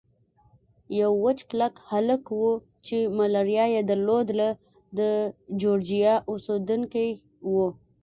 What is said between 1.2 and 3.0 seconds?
وچ کلک هلک وو چې